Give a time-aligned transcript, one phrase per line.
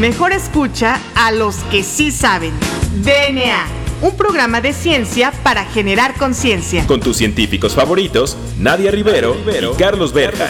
[0.00, 2.54] Mejor escucha a los que sí saben.
[3.04, 3.66] DNA,
[4.00, 6.86] un programa de ciencia para generar conciencia.
[6.86, 10.48] Con tus científicos favoritos, Nadia Rivero, y Carlos Berja.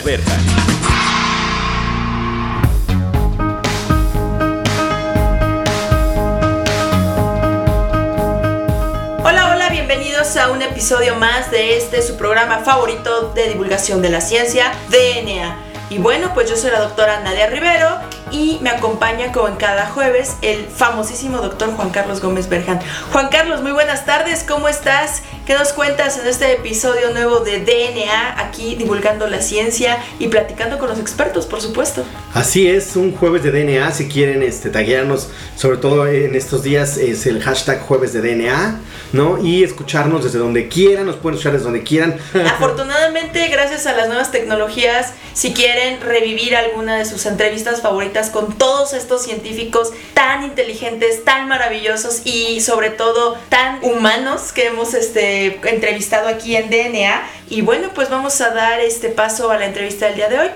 [9.25, 14.11] Hola, hola, bienvenidos a un episodio más de este su programa favorito de divulgación de
[14.11, 15.71] la ciencia, DNA.
[15.91, 17.99] Y bueno, pues yo soy la doctora Nadia Rivero
[18.31, 22.81] y me acompaña como en cada jueves el famosísimo doctor Juan Carlos Gómez Berjan.
[23.13, 25.23] Juan Carlos, muy buenas tardes, ¿cómo estás?
[25.51, 30.79] ¿Qué nos cuentas en este episodio nuevo de DNA, aquí divulgando la ciencia y platicando
[30.79, 32.05] con los expertos, por supuesto?
[32.33, 36.97] Así es, un jueves de DNA, si quieren este, taguearnos, sobre todo en estos días
[36.99, 38.79] es el hashtag jueves de DNA,
[39.13, 39.45] ¿no?
[39.45, 42.17] Y escucharnos desde donde quieran, nos pueden escuchar desde donde quieran.
[42.47, 48.57] Afortunadamente, gracias a las nuevas tecnologías, si quieren revivir alguna de sus entrevistas favoritas con
[48.57, 55.40] todos estos científicos tan inteligentes, tan maravillosos y sobre todo tan humanos que hemos este,
[55.65, 57.23] entrevistado aquí en DNA.
[57.49, 60.49] Y bueno, pues vamos a dar este paso a la entrevista del día de hoy.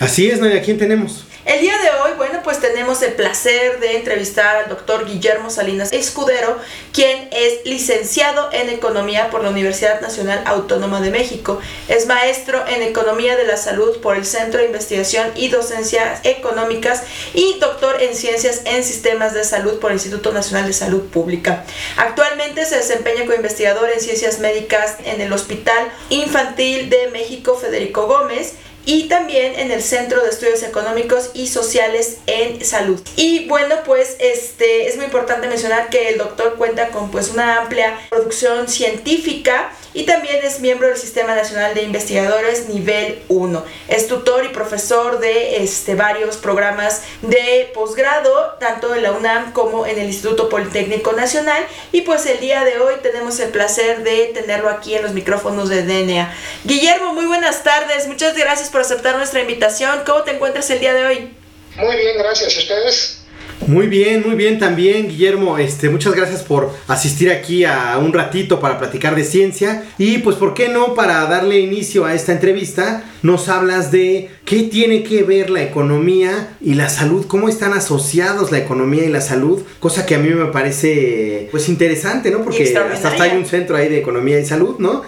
[0.00, 1.26] Así es, Nadia, ¿quién tenemos?
[1.44, 5.92] El día de hoy, bueno, pues tenemos el placer de entrevistar al doctor Guillermo Salinas
[5.92, 6.56] Escudero,
[6.92, 11.58] quien es licenciado en Economía por la Universidad Nacional Autónoma de México.
[11.88, 17.02] Es maestro en Economía de la Salud por el Centro de Investigación y Docencias Económicas
[17.34, 21.64] y doctor en Ciencias en Sistemas de Salud por el Instituto Nacional de Salud Pública.
[21.96, 28.06] Actualmente se desempeña como investigador en Ciencias Médicas en el Hospital Infantil de México Federico
[28.06, 28.54] Gómez
[28.84, 33.00] y también en el Centro de Estudios Económicos y Sociales en Salud.
[33.16, 37.58] Y bueno, pues este es muy importante mencionar que el doctor cuenta con pues una
[37.58, 43.64] amplia producción científica y también es miembro del Sistema Nacional de Investigadores nivel 1.
[43.88, 49.84] Es tutor y profesor de este, varios programas de posgrado, tanto en la UNAM como
[49.84, 51.62] en el Instituto Politécnico Nacional.
[51.92, 55.68] Y pues el día de hoy tenemos el placer de tenerlo aquí en los micrófonos
[55.68, 56.34] de DNA.
[56.64, 58.06] Guillermo, muy buenas tardes.
[58.06, 60.00] Muchas gracias por aceptar nuestra invitación.
[60.04, 61.30] ¿Cómo te encuentras el día de hoy?
[61.76, 62.56] Muy bien, gracias.
[62.56, 63.18] ¿Y ustedes?
[63.66, 65.56] Muy bien, muy bien también, Guillermo.
[65.56, 69.84] Este, muchas gracias por asistir aquí a un ratito para platicar de ciencia.
[69.98, 70.94] Y pues, ¿por qué no?
[70.94, 76.56] Para darle inicio a esta entrevista, nos hablas de qué tiene que ver la economía
[76.60, 80.30] y la salud, cómo están asociados la economía y la salud, cosa que a mí
[80.30, 82.42] me parece pues interesante, ¿no?
[82.42, 85.02] Porque hasta, hasta hay un centro ahí de economía y salud, ¿no?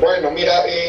[0.00, 0.81] Bueno, mira, eh,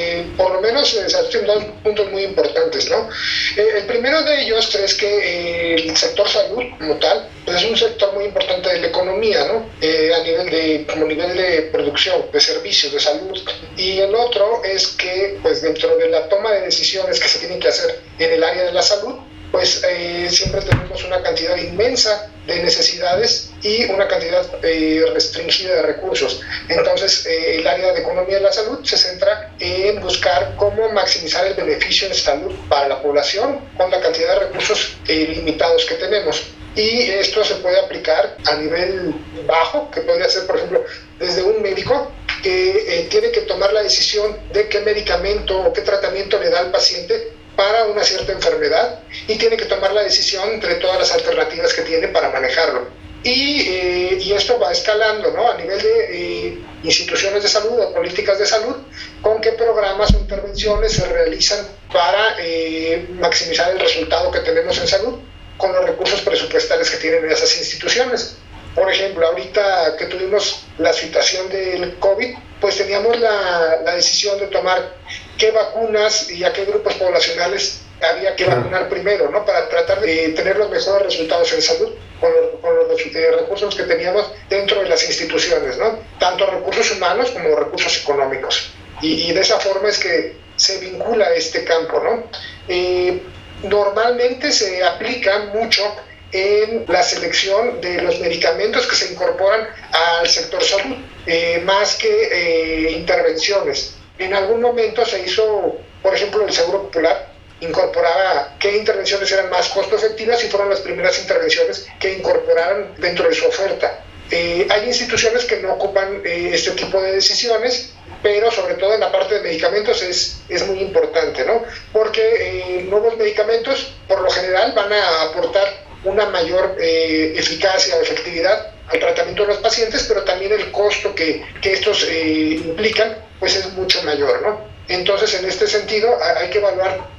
[0.74, 3.10] menos eh, se hacen dos puntos muy importantes, ¿no?
[3.56, 7.70] Eh, el primero de ellos es que eh, el sector salud como tal pues es
[7.70, 9.70] un sector muy importante de la economía, ¿no?
[9.82, 13.38] a nivel de, como nivel de producción, de servicios, de salud.
[13.76, 17.60] Y el otro es que, pues dentro de la toma de decisiones que se tienen
[17.60, 19.16] que hacer en el área de la salud,
[19.54, 25.82] pues eh, siempre tenemos una cantidad inmensa de necesidades y una cantidad eh, restringida de
[25.84, 26.42] recursos.
[26.68, 31.46] Entonces, eh, el área de economía de la salud se centra en buscar cómo maximizar
[31.46, 36.42] el beneficio en salud para la población con la cantidad de recursos limitados que tenemos.
[36.76, 39.14] Y esto se puede aplicar a nivel
[39.46, 40.84] bajo, que podría ser, por ejemplo,
[41.20, 46.40] desde un médico que tiene que tomar la decisión de qué medicamento o qué tratamiento
[46.40, 50.76] le da al paciente para una cierta enfermedad y tiene que tomar la decisión entre
[50.76, 52.88] todas las alternativas que tiene para manejarlo.
[53.24, 55.50] Y, eh, y esto va escalando ¿no?
[55.50, 58.76] a nivel de eh, instituciones de salud o políticas de salud,
[59.22, 64.88] con qué programas o intervenciones se realizan para eh, maximizar el resultado que tenemos en
[64.88, 65.20] salud
[65.58, 68.36] con los recursos presupuestales que tienen esas instituciones.
[68.76, 74.48] Por ejemplo, ahorita que tuvimos la situación del COVID, pues teníamos la, la decisión de
[74.48, 74.96] tomar
[75.38, 79.46] qué vacunas y a qué grupos poblacionales había que vacunar primero, ¿no?
[79.46, 82.32] Para tratar de tener los mejores resultados en salud con,
[82.62, 86.00] con los eh, recursos que teníamos dentro de las instituciones, ¿no?
[86.20, 88.72] Tanto recursos humanos como recursos económicos.
[89.02, 92.24] Y, y de esa forma es que se vincula este campo, ¿no?
[92.68, 93.22] Eh,
[93.64, 95.84] normalmente se aplica mucho
[96.32, 100.98] en la selección de los medicamentos que se incorporan al sector salud,
[101.28, 103.93] eh, más que intervenciones.
[104.18, 109.70] En algún momento se hizo, por ejemplo, el Seguro Popular, incorporaba qué intervenciones eran más
[109.70, 114.04] costo efectivas y fueron las primeras intervenciones que incorporaron dentro de su oferta.
[114.32, 119.02] Eh, hay instituciones que no ocupan eh, este tipo de decisiones, pero sobre todo en
[119.02, 121.64] la parte de medicamentos es, es muy importante, ¿no?
[121.92, 128.73] Porque eh, nuevos medicamentos por lo general van a aportar una mayor eficacia o efectividad
[128.88, 133.74] al tratamiento de los pacientes, pero también el costo que, que estos implican pues es
[133.74, 134.62] mucho mayor, ¿no?
[134.88, 137.14] Entonces, en este sentido, hay que evaluar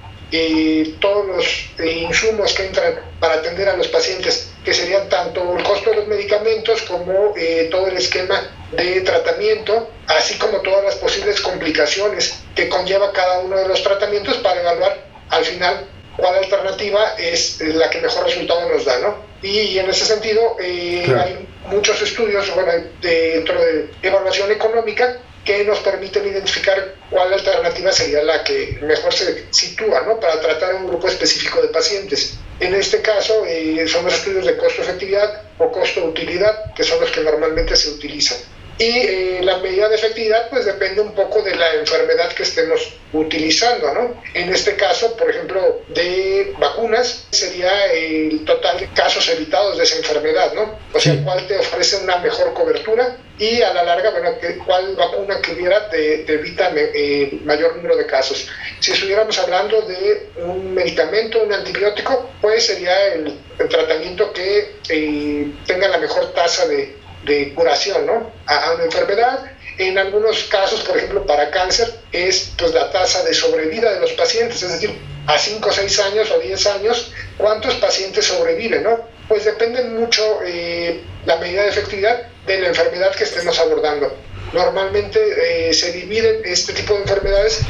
[1.00, 5.90] todos los insumos que entran para atender a los pacientes, que serían tanto el costo
[5.90, 11.40] de los medicamentos como eh, todo el esquema de tratamiento, así como todas las posibles
[11.40, 17.61] complicaciones que conlleva cada uno de los tratamientos para evaluar al final cuál alternativa es
[17.61, 19.16] la que mejor resultado nos da, ¿no?
[19.43, 25.81] Y, en ese sentido eh, hay muchos estudios bueno, dentro de evaluación económica que nos
[25.81, 30.19] permiten identificar cuál alternativa sería la que mejor se sitúa ¿no?
[30.19, 32.38] para tratar un grupo específico de pacientes.
[32.60, 37.20] En este caso eh, son los estudios de costo-efectividad o costo-utilidad, que son los que
[37.20, 38.38] normalmente se utilizan.
[38.76, 42.94] Y eh, la medida de efectividad pues depende un poco de la enfermedad que estemos
[43.12, 44.22] utilizando, ¿no?
[44.34, 49.98] En este caso, por ejemplo, de vacunas, sería el total de casos evitados de esa
[49.98, 50.76] enfermedad, ¿no?
[50.92, 54.30] O sea, cuál te ofrece una mejor cobertura y a la larga, bueno,
[54.66, 58.48] cuál vacuna que hubiera te, evita eh, mayor número de casos.
[58.80, 63.38] Si estuviéramos hablando de un medicamento, un antibiótico, pues sería el,
[63.68, 68.32] tratamiento que eh, tenga la mejor tasa de de curación ¿no?
[68.46, 69.50] a, una enfermedad.
[69.78, 74.12] En algunos casos, por ejemplo, para cáncer, es pues, la tasa de sobrevida de los
[74.12, 78.84] pacientes, es decir, a 5, 6 años o 10 años, ¿cuántos pacientes sobreviven?
[78.84, 79.08] ¿no?
[79.28, 84.14] Pues depende mucho eh, la medida de efectividad de la enfermedad que estemos abordando.
[84.52, 87.60] Normalmente eh, se dividen este tipo de enfermedades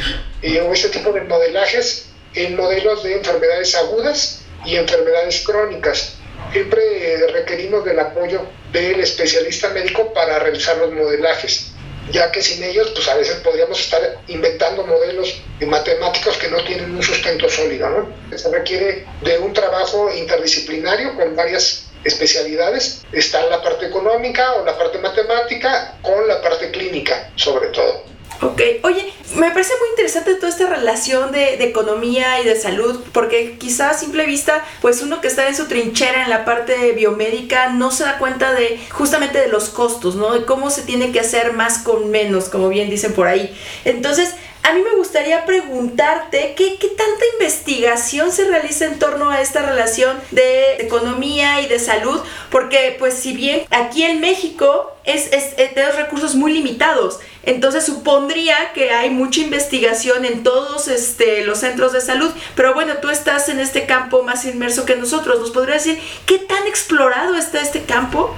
[0.42, 6.18] eh, o este tipo de modelajes en modelos de enfermedades agudas y enfermedades crónicas
[6.54, 8.42] siempre requerimos del apoyo
[8.74, 11.68] del especialista médico para realizar los modelajes,
[12.10, 16.94] ya que sin ellos, pues a veces podríamos estar inventando modelos matemáticos que no tienen
[16.94, 18.36] un sustento sólido, ¿no?
[18.36, 23.02] Se requiere de un trabajo interdisciplinario con varias especialidades.
[23.12, 28.13] Está la parte económica o la parte matemática con la parte clínica, sobre todo.
[28.44, 33.56] Ok, oye, me parece muy interesante toda esta relación de, economía y de salud, porque
[33.58, 37.70] quizás a simple vista, pues uno que está en su trinchera en la parte biomédica
[37.70, 40.34] no se da cuenta de justamente de los costos, ¿no?
[40.34, 43.56] De cómo se tiene que hacer más con menos, como bien dicen por ahí.
[43.86, 49.42] Entonces, a mí me gustaría preguntarte qué, qué, tanta investigación se realiza en torno a
[49.42, 52.18] esta relación de economía y de salud,
[52.50, 58.72] porque pues si bien aquí en México es, es, tenemos recursos muy limitados, entonces supondría
[58.72, 63.50] que hay mucha investigación en todos este, los centros de salud, pero bueno, tú estás
[63.50, 67.82] en este campo más inmerso que nosotros, ¿nos podrías decir qué tan explorado está este
[67.82, 68.34] campo?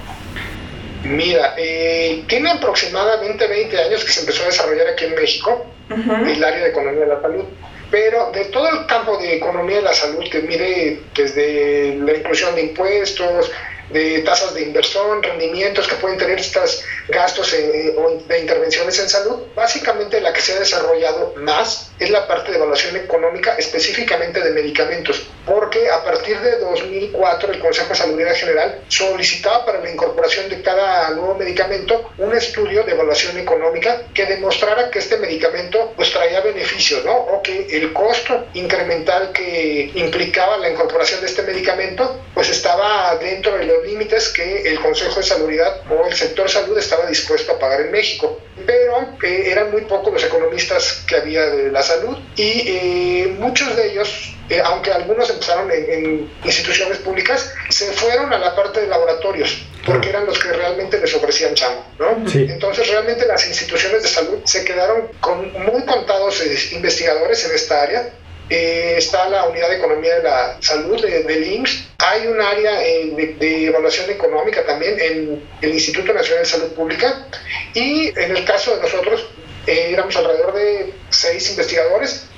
[1.09, 6.43] Mira, eh, tiene aproximadamente 20 años que se empezó a desarrollar aquí en México el
[6.43, 7.45] área de economía de la salud.
[7.91, 12.55] Pero de todo el campo de economía de la salud, que mire desde la inclusión
[12.57, 13.53] de impuestos,
[13.91, 19.43] de tasas de inversión, rendimientos que pueden tener estos gastos de intervenciones en salud.
[19.55, 24.51] Básicamente la que se ha desarrollado más es la parte de evaluación económica específicamente de
[24.51, 30.49] medicamentos, porque a partir de 2004 el Consejo de Salud General solicitaba para la incorporación
[30.49, 36.13] de cada nuevo medicamento un estudio de evaluación económica que demostrara que este medicamento pues
[36.13, 37.15] traía beneficios, ¿no?
[37.15, 43.57] O que el costo incremental que implicaba la incorporación de este medicamento pues estaba dentro
[43.81, 47.83] de límites que el Consejo de Salubridad o el sector salud estaba dispuesto a pagar
[47.83, 48.41] en México.
[48.67, 53.77] Pero eh, eran muy pocos los economistas que había de la salud y eh, muchos
[53.77, 58.87] de ellos, eh, aunque algunos empezaron en, instituciones públicas, se fueron a la parte de
[58.87, 62.17] laboratorios porque eran los que realmente les ofrecían chamo, ¿no?
[62.35, 66.43] Entonces realmente las instituciones de salud se quedaron con muy contados
[66.73, 68.11] investigadores en esta área
[68.49, 71.89] eh, está la unidad de economía de la salud de, del IMSS.
[71.99, 77.27] Hay un área eh, de, evaluación económica también en el Instituto Nacional de Salud Pública.
[77.75, 79.27] Y en el caso de nosotros,
[79.67, 82.29] eh, éramos alrededor de seis investigadores.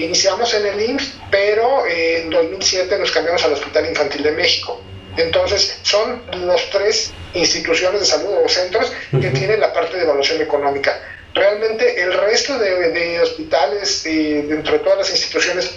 [0.00, 4.80] iniciamos en el IMSS, pero en 2007 nos cambiamos al Hospital Infantil de México.
[5.16, 10.40] Entonces, son los tres instituciones de salud o centros que tienen la parte de evaluación
[10.42, 10.98] económica
[11.34, 15.74] realmente el resto de, hospitales dentro de todas las instituciones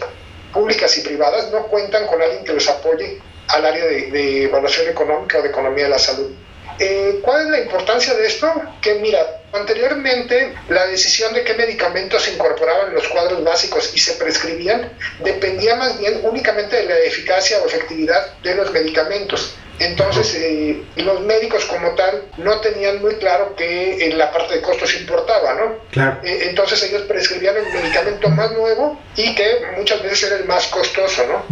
[0.54, 5.40] públicas y privadas no cuentan con alguien que los apoye al área de, evaluación económica
[5.40, 6.32] o de economía de la salud.
[6.80, 8.54] Eh, ¿Cuál es la importancia de esto?
[8.82, 14.00] Que mira, Anteriormente, la decisión de qué medicamentos se incorporaban en los cuadros básicos y
[14.00, 14.92] se prescribían
[15.24, 19.56] dependía más bien únicamente de la eficacia o efectividad de los medicamentos.
[19.80, 24.62] Entonces, eh, los médicos como tal no tenían muy claro que en la parte de
[24.62, 25.78] costos importaba, ¿no?
[25.92, 26.20] Claro.
[26.24, 30.68] Eh, entonces ellos prescribían el medicamento más nuevo y que muchas veces era el más
[30.68, 31.46] costoso, ¿no?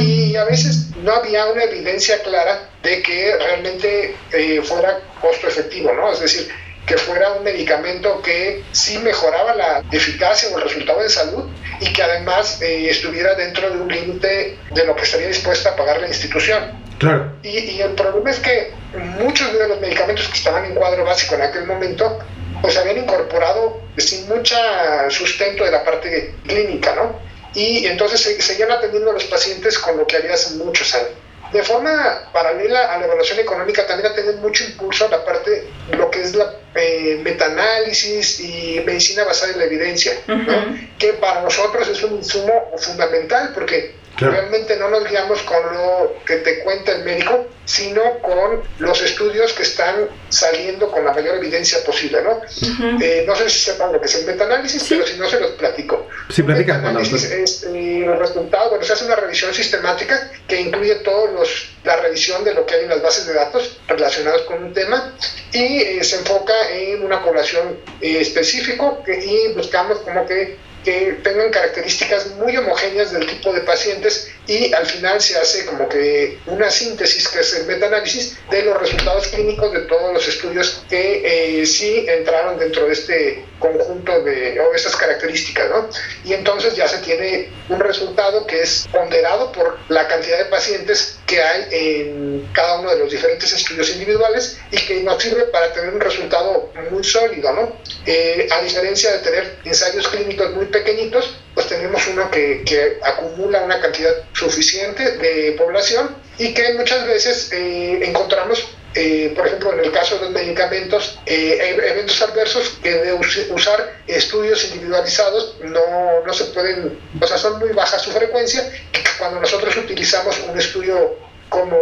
[0.00, 5.92] Y a veces no había una evidencia clara de que realmente eh, fuera costo efectivo,
[5.92, 6.12] ¿no?
[6.12, 6.48] Es decir,
[6.86, 11.44] que fuera un medicamento que sí mejoraba la eficacia o el resultado de salud
[11.80, 16.00] y que además estuviera dentro de un límite de lo que estaría dispuesta a pagar
[16.00, 16.85] la institución.
[16.98, 17.32] Claro.
[17.42, 18.72] Y, y, el problema es que
[19.20, 22.18] muchos de los medicamentos que estaban en cuadro básico en aquel momento,
[22.62, 27.20] pues habían incorporado sin mucha sustento de la parte clínica, ¿no?
[27.54, 31.10] Y entonces se, seguían atendiendo a los pacientes con lo que había hace muchos años.
[31.52, 36.10] De forma paralela a la evaluación económica también ha tenido mucho impulso la parte, lo
[36.10, 40.76] que es la eh, metaanálisis y medicina basada en la evidencia, ¿no?
[40.98, 44.32] que para nosotros es un insumo fundamental porque Claro.
[44.32, 49.52] Realmente no nos guiamos con lo que te cuenta el médico, sino con los estudios
[49.52, 52.30] que están saliendo con la mayor evidencia posible, ¿no?
[52.30, 53.02] Uh -huh.
[53.02, 54.94] eh, no sé si sepan lo que es el metaanálisis, sí.
[54.94, 56.08] pero si no se los platico.
[56.30, 56.76] Sí, platica.
[56.76, 61.32] El metaanálisis es eh, el resultado, bueno, se hace una revisión sistemática que incluye todos
[61.32, 64.72] los, la revisión de lo que hay en las bases de datos relacionados con un
[64.72, 65.12] tema
[65.52, 71.18] y eh, se enfoca en una población eh, específico que, y buscamos como que que
[71.24, 76.38] tengan características muy homogéneas del tipo de pacientes y al final se hace como que
[76.46, 81.60] una síntesis, que es el metaanálisis, de los resultados clínicos de todos los estudios que
[81.60, 85.88] eh, sí entraron dentro de este conjunto de o estas características, ¿no?
[86.24, 91.18] Y entonces ya se tiene un resultado que es ponderado por la cantidad de pacientes
[91.26, 95.72] que hay en cada uno de los diferentes estudios individuales y que nos sirve para
[95.72, 97.76] tener un resultado muy sólido, ¿no?
[98.04, 103.80] Eh, a diferencia de tener ensayos clínicos muy pequeñitos, pues tenemos uno que, acumula una
[103.80, 108.68] cantidad suficiente de población y que muchas veces eh, encontramos
[108.98, 113.12] eh, por ejemplo, en el caso de medicamentos, eh, eventos adversos que de
[113.50, 118.72] usar estudios individualizados no, no se pueden, o sea, son muy bajas su frecuencia,
[119.18, 121.14] cuando nosotros utilizamos un estudio
[121.50, 121.78] como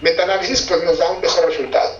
[0.00, 1.99] metaanálisis, pues nos da un mejor resultado.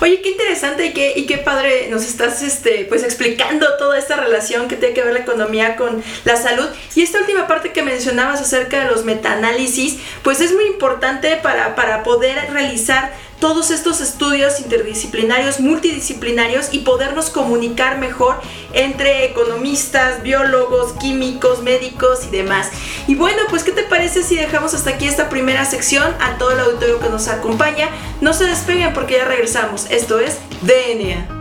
[0.00, 4.16] Oye, qué interesante y qué, y qué padre nos estás este, pues explicando toda esta
[4.16, 6.66] relación que tiene que ver la economía con la salud.
[6.94, 11.74] Y esta última parte que mencionabas acerca de los metaanálisis, pues es muy importante para,
[11.74, 18.40] para poder realizar todos estos estudios interdisciplinarios, multidisciplinarios y podernos comunicar mejor
[18.72, 22.68] entre economistas, biólogos, químicos, médicos y demás.
[23.06, 26.52] Y bueno, pues ¿qué te parece si dejamos hasta aquí esta primera sección a todo
[26.52, 27.88] el auditorio que nos acompaña?
[28.20, 29.86] No se despeguen porque ya regresamos.
[29.90, 31.38] Esto es DNA.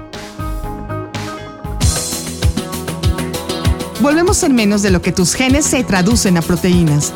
[3.99, 7.13] Volvemos en menos de lo que tus genes se traducen a proteínas.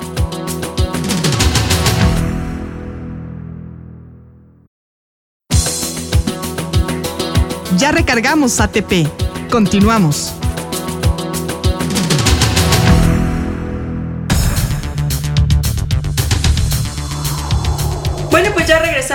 [7.78, 9.08] Ya recargamos ATP.
[9.50, 10.41] Continuamos.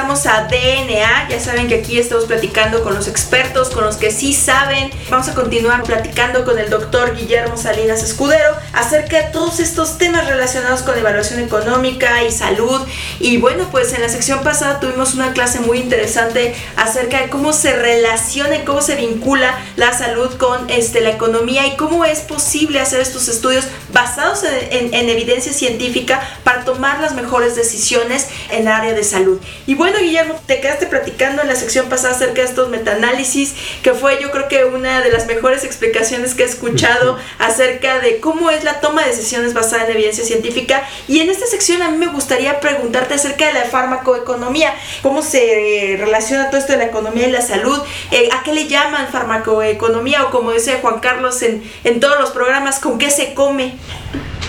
[0.07, 1.29] Regresamos a DNA.
[1.29, 4.91] Ya saben que aquí estamos platicando con los expertos, con los que sí saben.
[5.11, 10.27] Vamos a continuar platicando con el doctor Guillermo Salinas Escudero acerca de todos estos temas
[10.27, 12.81] relacionados con evaluación económica y salud.
[13.19, 17.53] Y bueno, pues en la sección pasada tuvimos una clase muy interesante acerca de cómo
[17.53, 22.21] se relaciona y cómo se vincula la salud con este, la economía y cómo es
[22.21, 23.65] posible hacer estos estudios
[23.97, 29.03] basados en, en, en evidencia científica para tomar las mejores decisiones en el área de
[29.03, 29.41] salud.
[29.67, 33.95] Y bueno, Guillermo, te quedaste platicando en la sección pasada acerca de estos metaanálisis, que
[33.95, 38.51] fue yo creo que una de las mejores explicaciones que he escuchado acerca de cómo
[38.51, 40.87] es la toma de decisiones basada en evidencia científica.
[41.09, 45.97] Y en esta sección a mí me gustaría preguntarte acerca de la farmacoeconomía, cómo se
[45.99, 50.25] relaciona todo esto de la economía y la salud, eh, a qué le llaman farmacoeconomía
[50.25, 53.75] o como dice Juan Carlos en, en todos los programas, con qué se come.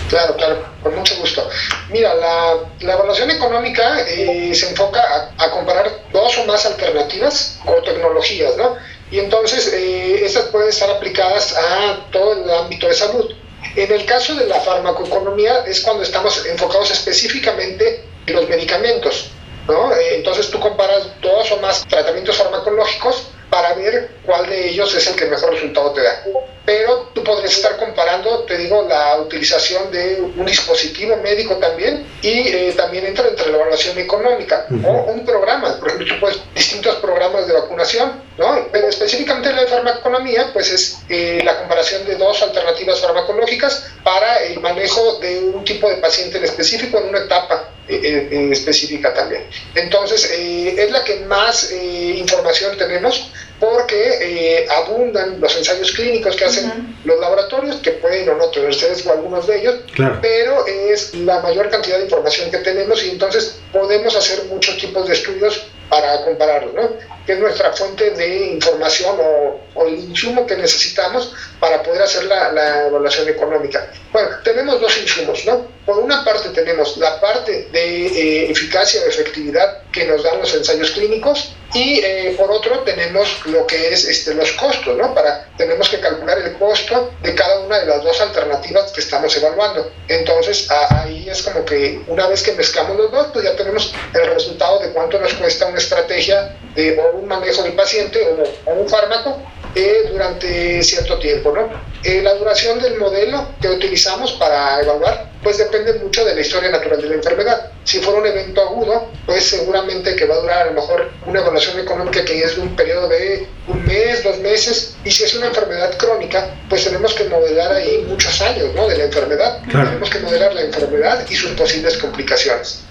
[0.08, 1.48] Claro, claro, con mucho gusto.
[1.90, 7.60] Mira, la, la evaluación económica eh, se enfoca a, a, comparar dos o más alternativas
[7.66, 8.76] o tecnologías, ¿no?
[9.10, 13.34] Y entonces eh, estas pueden estar aplicadas a todo el ámbito de salud.
[13.76, 19.30] En el caso de la farmacoeconomía es cuando estamos enfocados específicamente en los medicamentos,
[19.66, 19.94] ¿no?
[19.94, 25.06] Eh, entonces tú comparas dos o más tratamientos farmacológicos para ver cuál de ellos es
[25.06, 26.24] el que mejor resultado te da.
[26.68, 32.28] Pero tú podrías estar comparando, te digo, la utilización de un dispositivo médico también y
[32.28, 36.96] eh, también entra entre la evaluación económica o un programa, por ejemplo, tú puedes, distintos
[36.96, 38.68] programas de vacunación, ¿no?
[38.70, 44.42] Pero específicamente la de farmaconomía, pues es eh, la comparación de dos alternativas farmacológicas para
[44.42, 49.44] el manejo de un tipo de paciente en específico en una etapa eh, específica también.
[49.74, 53.30] Entonces, es la que más información tenemos
[53.60, 58.70] porque eh, abundan los ensayos clínicos que hacen los laboratorios, que pueden o no tener
[58.70, 59.80] ustedes o algunos de ellos,
[60.22, 65.08] pero es la mayor cantidad de información que tenemos y entonces podemos hacer muchos tipos
[65.08, 67.17] de estudios para compararlos, ¿no?
[67.28, 72.86] Que es nuestra fuente de información o, el insumo que necesitamos para poder hacer la,
[72.86, 73.92] evaluación económica.
[74.12, 75.66] Bueno, tenemos dos insumos, ¿no?
[75.84, 80.54] Por una parte tenemos la parte de eh, eficacia o efectividad que nos dan los
[80.54, 85.14] ensayos clínicos y eh, por otro tenemos lo que es este, los costos, ¿no?
[85.14, 89.36] Para, tenemos que calcular el costo de cada una de las dos alternativas que estamos
[89.36, 89.92] evaluando.
[90.08, 94.26] Entonces ahí es como que una vez que mezclamos los dos, pues ya tenemos el
[94.28, 98.20] resultado de cuánto nos cuesta una estrategia de, o un manejo del paciente
[98.66, 99.42] o, un fármaco
[99.74, 101.52] eh, durante cierto tiempo.
[101.52, 101.68] ¿no?
[102.04, 106.70] Eh, la duración del modelo que utilizamos para evaluar pues depende mucho de la historia
[106.70, 107.70] natural de la enfermedad.
[107.84, 111.40] Si fuera un evento agudo, pues seguramente que va a durar a lo mejor una
[111.40, 115.46] evaluación económica que es un periodo de un mes, dos meses, y si es una
[115.46, 118.88] enfermedad crónica, pues tenemos que modelar ahí muchos años ¿no?
[118.88, 119.60] de la enfermedad.
[119.66, 122.84] Tenemos que modelar la enfermedad y sus posibles complicaciones.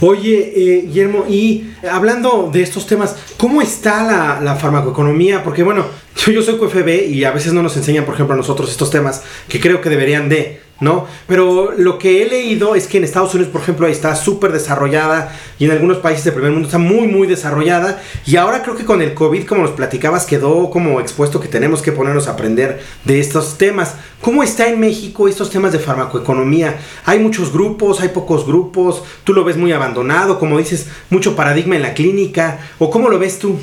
[0.00, 5.44] Oye, eh, Guillermo, y hablando de estos temas, ¿cómo está la, farmacoeconomía?
[5.44, 8.36] Porque bueno, yo, yo soy QFB y a veces no nos enseñan, por ejemplo, a
[8.36, 10.60] nosotros estos temas que creo que deberían de.
[10.82, 11.06] ¿No?
[11.28, 15.32] Pero lo que he leído es que en Estados Unidos, por ejemplo, está súper desarrollada
[15.60, 18.02] y en algunos países del primer mundo está muy, muy desarrollada.
[18.26, 21.82] Y ahora creo que con el COVID, como nos platicabas, quedó como expuesto que tenemos
[21.82, 23.94] que ponernos a aprender de estos temas.
[24.20, 26.80] ¿Cómo está en México estos temas de farmacoeconomía?
[27.04, 28.00] ¿Hay muchos grupos?
[28.00, 29.04] ¿Hay pocos grupos?
[29.22, 30.40] ¿Tú lo ves muy abandonado?
[30.40, 32.58] Como dices, mucho paradigma en la clínica.
[32.80, 33.56] ¿O cómo lo ves tú?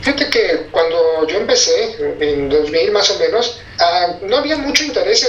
[0.00, 5.28] Fíjate que cuando yo empecé, en 2000 más o menos, ah, no había mucho interés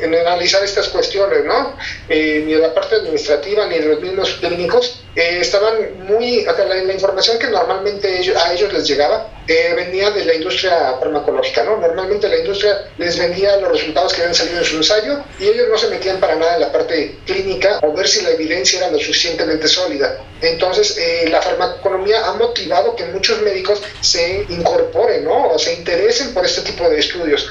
[0.00, 1.76] en, analizar estas cuestiones, ¿no?
[2.08, 5.00] Eh, ni de la parte administrativa ni de los mismos clínicos.
[5.16, 10.34] Eh, estaban muy, la, información que normalmente a ellos les llegaba eh, venía de la
[10.34, 11.78] industria farmacológica, ¿no?
[11.78, 15.66] Normalmente la industria les vendía los resultados que habían salido en su ensayo y ellos
[15.68, 18.90] no se metían para nada en la parte clínica o ver si la evidencia era
[18.90, 20.18] lo suficientemente sólida.
[20.40, 20.96] Entonces,
[21.30, 25.48] la farmaconomía ha motivado que muchos médicos se incorporen, ¿no?
[25.48, 27.48] O se interesen por este tipo de estudios.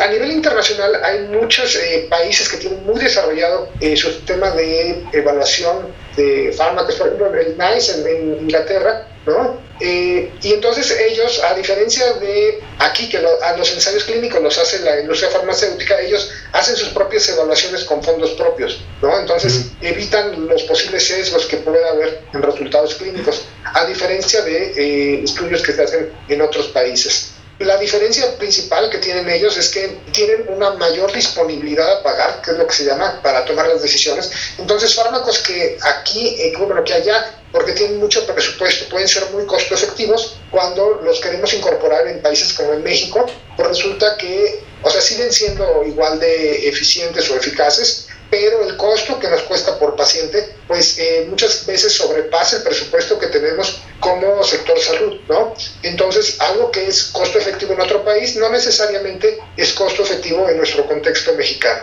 [0.00, 6.52] A nivel internacional hay muchos países que tienen muy desarrollado su sistema de evaluación de
[6.56, 9.58] fármacos, por ejemplo, el NICE en, Inglaterra, ¿no?
[9.80, 14.80] Eh, y entonces ellos, a diferencia de aquí, que a los ensayos clínicos los hace
[14.80, 19.18] la industria farmacéutica, ellos hacen sus propias evaluaciones con fondos propios, ¿no?
[19.18, 25.24] Entonces evitan los posibles sesgos que pueda haber en resultados clínicos, a diferencia de eh,
[25.24, 27.33] estudios que se hacen en otros países.
[27.60, 32.50] La diferencia principal que tienen ellos es que tienen una mayor disponibilidad a pagar, que
[32.50, 34.30] es lo que se llama para tomar las decisiones.
[34.58, 39.46] Entonces, fármacos que aquí, eh, bueno, que allá, porque tienen mucho presupuesto, pueden ser muy
[39.46, 43.24] costo efectivos cuando los queremos incorporar en países como en México,
[43.56, 48.03] pues resulta que, o sea, siguen siendo igual de eficientes o eficaces,
[48.34, 53.16] pero el costo que nos cuesta por paciente, pues eh, muchas veces sobrepasa el presupuesto
[53.16, 55.54] que tenemos como sector salud, ¿no?
[55.84, 60.56] Entonces, algo que es costo efectivo en otro país no necesariamente es costo efectivo en
[60.56, 61.82] nuestro contexto mexicano.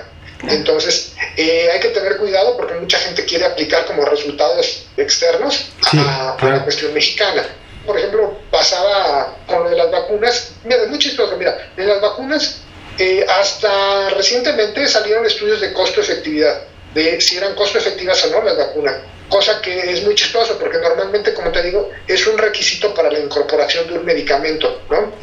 [0.49, 6.35] Entonces, eh, hay que tener cuidado porque mucha gente quiere aplicar como resultados externos a,
[6.41, 7.45] la cuestión mexicana.
[7.85, 10.51] Por ejemplo, pasaba con lo de las vacunas.
[10.65, 11.37] Mira, es muy chistoso.
[11.37, 12.57] Mira, en las vacunas
[13.01, 16.61] eh, hasta recientemente salieron estudios de costo-efectividad,
[16.93, 21.33] de si eran costo-efectivas o no las vacunas, cosa que es muy chistoso porque normalmente,
[21.33, 25.13] como te digo, es un requisito para la incorporación de un medicamento, ¿no?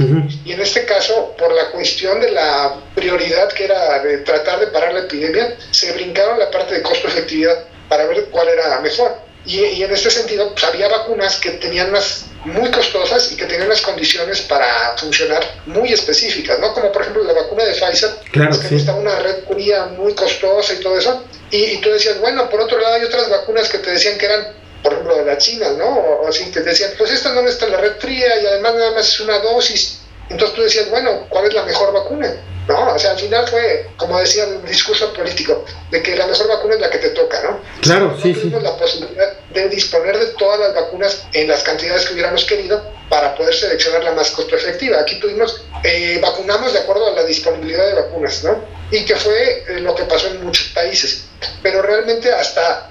[0.44, 4.66] Y en este caso, por la cuestión de la prioridad que era de tratar de
[4.66, 9.27] parar la epidemia, se brincaron la parte de costo-efectividad para ver cuál era mejor.
[9.48, 13.66] Y, en este sentido, pues, había vacunas que tenían unas muy costosas y que tenían
[13.66, 16.74] unas condiciones para funcionar muy específicas, ¿no?
[16.74, 20.74] Como por ejemplo la vacuna de Pfizer, claro, que necesitaba una red fría muy costosa
[20.74, 21.24] y todo eso.
[21.50, 24.48] Y, tú decías, bueno, por otro lado hay otras vacunas que te decían que eran,
[24.82, 25.86] por ejemplo, de la China, ¿no?
[25.86, 28.90] O, así, que te decían, pues esta no necesita la red fría y además nada
[28.92, 30.00] más es una dosis.
[30.28, 32.36] Entonces tú decías, bueno, ¿cuál es la mejor vacuna?
[32.68, 32.92] ¿No?
[32.94, 36.74] O sea, al final fue, como decía, un discurso político, de que la mejor vacuna
[36.74, 37.60] es la que te toca, ¿no?
[37.80, 38.64] Claro, no sí, tuvimos sí.
[38.64, 43.34] la posibilidad de disponer de todas las vacunas en las cantidades que hubiéramos querido para
[43.34, 45.00] poder seleccionar la más costo efectiva.
[45.00, 48.62] Aquí tuvimos, eh, vacunamos de acuerdo a la disponibilidad de vacunas, ¿no?
[48.90, 51.24] Y que fue eh, lo que pasó en muchos países.
[51.62, 52.90] Pero realmente hasta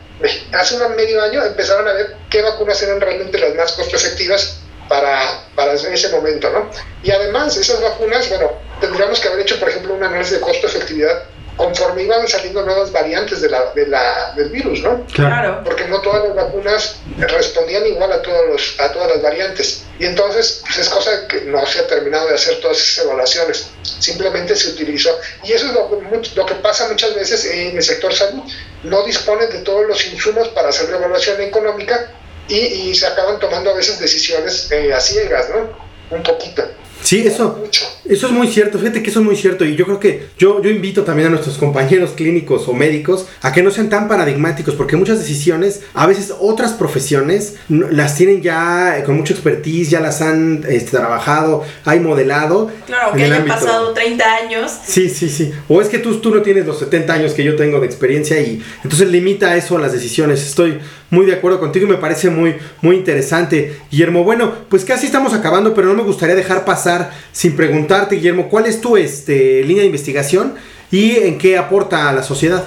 [0.53, 4.57] hace un medio año empezaron a ver qué vacunas eran realmente las más costo efectivas
[4.89, 6.71] para, para ese momento, ¿no?
[7.03, 11.23] Y además, esas vacunas, bueno, tendríamos que haber hecho, por ejemplo, un análisis de costo-efectividad
[11.57, 15.05] conforme iban saliendo nuevas variantes de la, de la, del virus, ¿no?
[15.07, 15.63] Claro.
[15.65, 19.83] Porque no todas las vacunas respondían igual a, todos los, a todas las variantes.
[19.99, 23.69] Y entonces, pues es cosa que no se ha terminado de hacer todas esas evaluaciones.
[23.81, 25.19] Simplemente se utilizó.
[25.43, 25.89] Y eso es lo,
[26.35, 28.43] lo que pasa muchas veces en el sector salud.
[28.83, 32.11] No disponen de todos los insumos para hacer la evaluación económica
[32.47, 35.75] y, y se acaban tomando a veces decisiones eh, a ciegas, ¿no?
[36.15, 36.63] Un poquito.
[37.01, 37.63] Sí, eso,
[38.05, 38.79] eso es muy cierto.
[38.79, 39.65] Fíjate que eso es muy cierto.
[39.65, 43.53] Y yo creo que yo, yo invito también a nuestros compañeros clínicos o médicos a
[43.53, 48.97] que no sean tan paradigmáticos, porque muchas decisiones, a veces otras profesiones las tienen ya
[48.97, 52.71] eh, con mucha expertise, ya las han este, trabajado, hay modelado.
[52.85, 54.71] Claro, que hayan pasado 30 años.
[54.85, 55.51] Sí, sí, sí.
[55.67, 58.39] O es que tú, tú no tienes los 70 años que yo tengo de experiencia
[58.39, 60.41] y entonces limita eso a las decisiones.
[60.45, 63.79] Estoy muy de acuerdo contigo me parece muy, muy interesante.
[63.89, 68.49] Guillermo, bueno, pues casi estamos acabando, pero no me gustaría dejar pasar sin preguntarte, Guillermo,
[68.49, 70.55] ¿cuál es tu este, línea de investigación
[70.91, 72.63] y en qué aporta a la sociedad?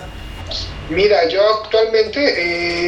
[0.90, 2.20] Mira, yo actualmente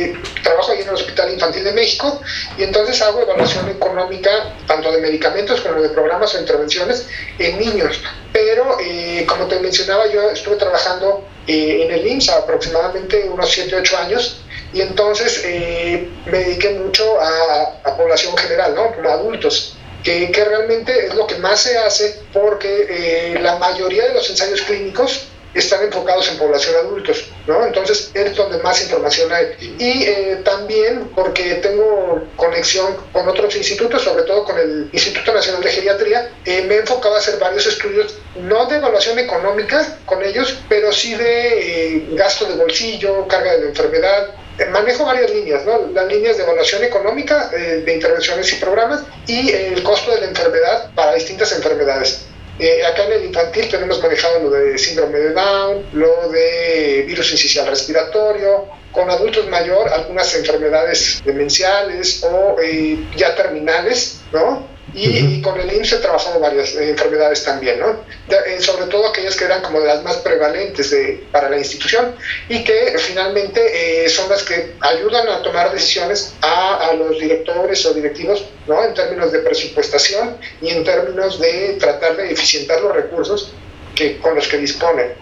[0.08, 2.20] eh, trabajo en el Hospital Infantil de México
[2.58, 7.06] y entonces hago evaluación económica tanto de medicamentos como de programas o intervenciones
[7.38, 8.02] en niños.
[8.32, 13.76] Pero, eh, como te mencionaba, yo estuve trabajando eh, en el IMSS aproximadamente unos 7,
[13.76, 18.94] 8 años y entonces eh, me dediqué mucho a, a población general, ¿no?
[18.94, 19.76] Como adultos.
[20.02, 24.28] Que, que realmente es lo que más se hace porque eh, la mayoría de los
[24.28, 27.64] ensayos clínicos están enfocados en población adultos, ¿no?
[27.66, 29.76] Entonces es donde más información hay.
[29.78, 35.62] Y eh, también porque tengo conexión con otros institutos, sobre todo con el Instituto Nacional
[35.62, 40.22] de Geriatría, eh, me he enfocado a hacer varios estudios, no de evaluación económica con
[40.22, 44.34] ellos, pero sí de eh, gasto de bolsillo, carga de la enfermedad,
[44.70, 45.90] manejo varias líneas, ¿no?
[45.92, 50.20] Las líneas de evaluación económica, eh, de intervenciones y programas, y eh, el costo de
[50.20, 52.26] la enfermedad para distintas enfermedades.
[52.58, 57.32] Eh, acá en el infantil tenemos manejado lo de síndrome de Down, lo de virus
[57.32, 64.68] incisional respiratorio, con adultos mayor algunas enfermedades demenciales o eh, ya terminales, ¿no?
[64.94, 65.06] Y,
[65.38, 68.04] y con el IMSS he trabajado varias eh, enfermedades también, ¿no?
[68.28, 72.14] De- eh, sobre todo aquellas que eran como las más prevalentes de- para la institución
[72.48, 77.86] y que finalmente eh, son las que ayudan a tomar decisiones a, a los directores
[77.86, 78.84] o directivos, ¿no?
[78.84, 83.54] En términos de presupuestación y en términos de tratar de eficientar los recursos
[83.94, 85.14] que, con los que disponen.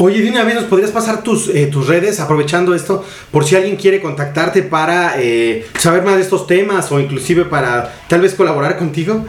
[0.00, 3.74] Oye, de una nos podrías pasar tus, eh, tus redes, aprovechando esto, por si alguien
[3.76, 8.78] quiere contactarte para eh, saber más de estos temas o inclusive para tal vez colaborar
[8.78, 9.24] contigo.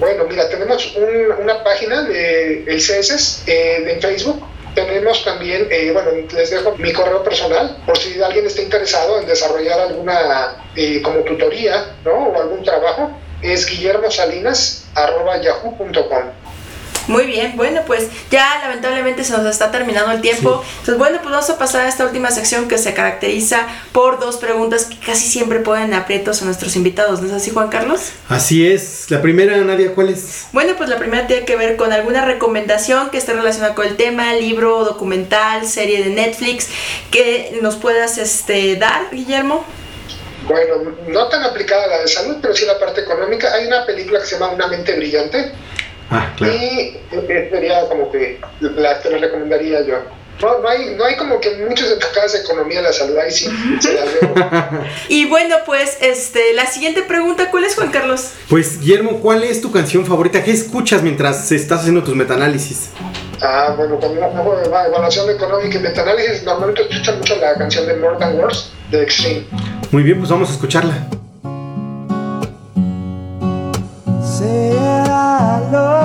[0.00, 4.42] Bueno, mira, tenemos un- una página de el CESES eh, en Facebook.
[4.74, 9.26] Tenemos también, eh, bueno, les dejo mi correo personal por si alguien está interesado en
[9.26, 12.12] desarrollar alguna eh, como tutoría, ¿no?
[12.28, 13.10] O algún trabajo.
[13.42, 16.53] Es guillermosalinas.yahoo.com.
[17.06, 20.64] Muy bien, bueno, pues ya lamentablemente se nos está terminando el tiempo.
[20.70, 24.38] Entonces, bueno, pues vamos a pasar a esta última sección que se caracteriza por dos
[24.38, 27.20] preguntas que casi siempre ponen aprietos a nuestros invitados.
[27.20, 28.12] ¿No es así, Juan Carlos?
[28.28, 29.10] Así es.
[29.10, 30.46] La primera, Nadia, ¿cuál es?
[30.52, 33.96] Bueno, pues la primera tiene que ver con alguna recomendación que esté relacionada con el
[33.96, 36.68] tema, libro, documental, serie de Netflix,
[37.10, 39.64] que nos puedas este, dar, Guillermo.
[40.46, 43.52] Bueno, no tan aplicada a la de salud, pero sí la parte económica.
[43.54, 45.52] Hay una película que se llama Una mente brillante
[46.16, 46.96] Ah, y
[47.50, 49.96] sería como que la que les recomendaría yo.
[50.42, 53.30] No, no, hay, no hay como que muchos enfocados de economía en la salud, ahí
[53.30, 53.48] sí
[53.80, 54.34] se las veo.
[55.08, 58.32] Y bueno, pues este, la siguiente pregunta, ¿cuál es, Juan Carlos?
[58.48, 60.42] Pues, Guillermo, ¿cuál es tu canción favorita?
[60.42, 62.90] ¿Qué escuchas mientras estás haciendo tus metaanálisis?
[63.40, 67.94] Ah, bueno, cuando hago eva- evaluación económica y metaanálisis, normalmente escuchan mucho la canción de
[67.96, 69.44] More Than Words de Extreme.
[69.92, 70.94] Muy bien, pues vamos a escucharla.
[74.20, 74.72] Saying
[75.06, 76.03] I love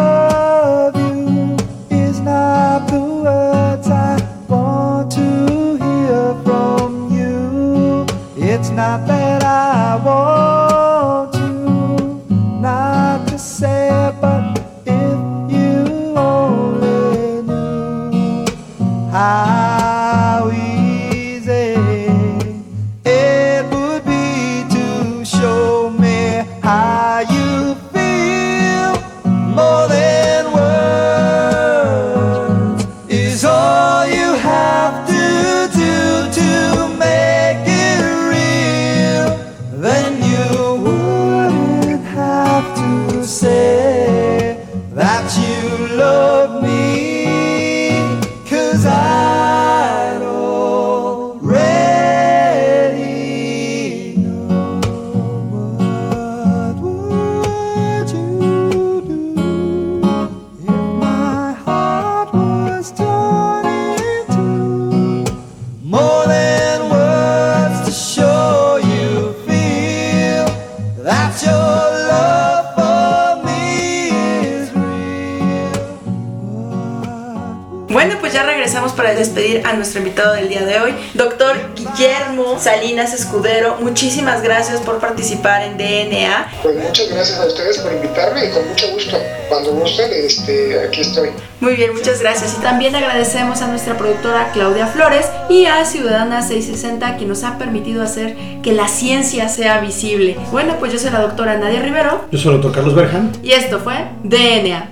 [82.80, 83.76] Salinas Escudero.
[83.82, 86.50] Muchísimas gracias por participar en DNA.
[86.64, 89.18] Pues muchas gracias a ustedes por invitarme y con mucho gusto.
[89.50, 91.32] Cuando gusten, este, aquí estoy.
[91.60, 92.56] Muy bien, muchas gracias.
[92.58, 97.58] Y también agradecemos a nuestra productora Claudia Flores y a Ciudadana 660 que nos ha
[97.58, 100.38] permitido hacer que la ciencia sea visible.
[100.52, 103.34] Bueno, pues yo soy la doctora Nadia Rivero Yo soy el doctor Carlos Berjan.
[103.44, 104.92] y esto fue DNA.